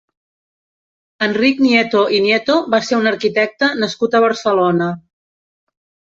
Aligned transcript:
Enric 1.25 1.59
Nieto 1.65 1.99
i 2.19 2.21
Nieto 2.23 2.55
va 2.75 2.79
ser 2.87 2.97
un 3.01 3.09
arquitecte 3.11 3.69
nascut 3.83 4.17
a 4.17 4.23
Barcelona. 4.25 4.89